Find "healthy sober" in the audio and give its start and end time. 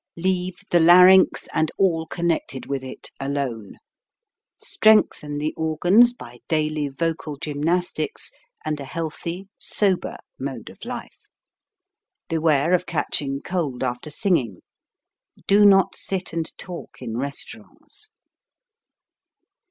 8.83-10.17